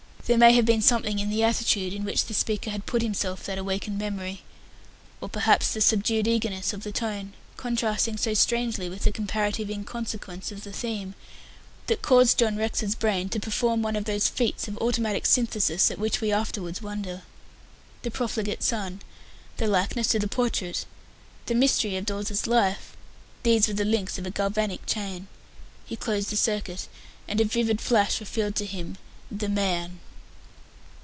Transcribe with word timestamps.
There 0.27 0.37
may 0.37 0.53
have 0.53 0.63
been 0.65 0.81
something 0.81 1.19
in 1.19 1.29
the 1.29 1.43
attitude 1.43 1.91
in 1.93 2.05
which 2.05 2.23
the 2.23 2.33
speaker 2.33 2.69
had 2.69 2.85
put 2.85 3.01
himself 3.01 3.43
that 3.43 3.57
awakened 3.57 3.97
memory, 3.97 4.43
or 5.19 5.27
perhaps 5.27 5.73
the 5.73 5.81
subdued 5.81 6.25
eagerness 6.25 6.71
of 6.71 6.83
the 6.83 6.93
tone, 6.93 7.33
contrasting 7.57 8.15
so 8.15 8.33
strangely 8.33 8.87
with 8.87 9.03
the 9.03 9.11
comparative 9.11 9.69
inconsequence 9.69 10.49
of 10.49 10.63
the 10.63 10.71
theme, 10.71 11.15
that 11.87 12.01
caused 12.01 12.37
John 12.37 12.55
Rex's 12.55 12.95
brain 12.95 13.27
to 13.27 13.41
perform 13.41 13.81
one 13.81 13.97
of 13.97 14.05
those 14.05 14.29
feats 14.29 14.69
of 14.69 14.77
automatic 14.77 15.25
synthesis 15.25 15.91
at 15.91 15.99
which 15.99 16.21
we 16.21 16.31
afterwards 16.31 16.81
wonder. 16.81 17.23
The 18.03 18.11
profligate 18.11 18.63
son 18.63 19.01
the 19.57 19.67
likeness 19.67 20.07
to 20.09 20.19
the 20.19 20.29
portrait 20.29 20.85
the 21.47 21.55
mystery 21.55 21.97
of 21.97 22.05
Dawes's 22.05 22.47
life! 22.47 22.95
These 23.43 23.67
were 23.67 23.73
the 23.73 23.83
links 23.83 24.17
of 24.17 24.25
a 24.25 24.31
galvanic 24.31 24.85
chain. 24.85 25.27
He 25.85 25.97
closed 25.97 26.29
the 26.29 26.37
circuit, 26.37 26.87
and 27.27 27.41
a 27.41 27.43
vivid 27.43 27.81
flash 27.81 28.21
revealed 28.21 28.55
to 28.57 28.65
him 28.65 28.95
THE 29.29 29.49
MAN. 29.49 29.99